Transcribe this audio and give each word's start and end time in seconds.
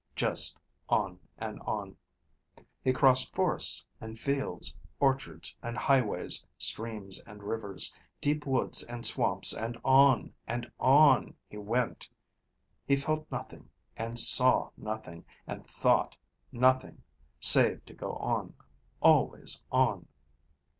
Just 0.15 0.57
on 0.89 1.19
and 1.37 1.59
on. 1.59 1.95
He 2.83 2.91
crossed 2.91 3.35
forests 3.35 3.85
and 3.99 4.17
fields, 4.17 4.75
orchards 4.99 5.55
and 5.61 5.77
highways, 5.77 6.43
streams 6.57 7.19
and 7.27 7.43
rivers, 7.43 7.93
deep 8.19 8.47
woods 8.47 8.81
and 8.81 9.05
swamps, 9.05 9.53
and 9.55 9.79
on, 9.85 10.33
and 10.47 10.71
on 10.79 11.35
he 11.47 11.57
went. 11.59 12.09
He 12.87 12.95
felt 12.95 13.31
nothing, 13.31 13.69
and 13.95 14.17
saw 14.17 14.71
nothing, 14.75 15.23
and 15.45 15.67
thought 15.67 16.17
nothing, 16.51 17.03
save 17.39 17.85
to 17.85 17.93
go 17.93 18.13
on, 18.13 18.55
always 19.01 19.63
on. 19.71 20.07